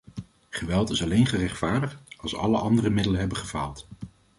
Geweld 0.49 0.89
is 0.89 1.01
alleen 1.03 1.25
gerechtvaardigd 1.25 1.97
als 2.17 2.35
alle 2.35 2.57
andere 2.57 2.89
middelen 2.89 3.19
hebben 3.19 3.37
gefaald. 3.37 3.87